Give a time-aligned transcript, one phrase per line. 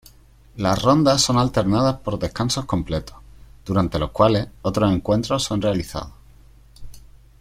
[0.57, 3.17] Las rondas son alternadas por descansos completos;
[3.63, 6.11] durante los cuales, otros encuentros son realizados.